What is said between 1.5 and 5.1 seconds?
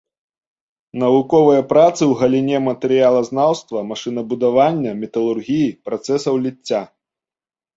працы ў галіне матэрыялазнаўства, машынабудавання,